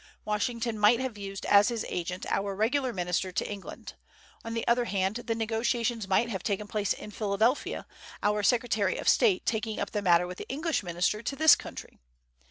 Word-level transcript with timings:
Washington 0.25 0.79
might 0.79 0.99
have 0.99 1.15
used 1.15 1.45
as 1.45 1.67
his 1.69 1.85
agent 1.87 2.25
our 2.31 2.55
regular 2.55 2.91
minister 2.91 3.31
to 3.31 3.47
England. 3.47 3.93
On 4.43 4.55
the 4.55 4.67
other 4.67 4.85
hand, 4.85 5.17
the 5.27 5.35
negotiations 5.35 6.07
might 6.07 6.27
have 6.29 6.41
taken 6.41 6.67
place 6.67 6.93
in 6.93 7.11
Philadelphia, 7.11 7.85
our 8.23 8.41
Secretary 8.41 8.97
of 8.97 9.07
State 9.07 9.45
taking 9.45 9.79
up 9.79 9.91
the 9.91 10.01
matter 10.01 10.25
with 10.25 10.39
the 10.39 10.49
English 10.49 10.81
minister 10.81 11.21
to 11.21 11.35
this 11.35 11.55
country. 11.55 11.99